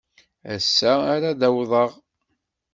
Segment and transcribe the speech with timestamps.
[0.53, 1.89] Ass-a ara d-awḍeɣ.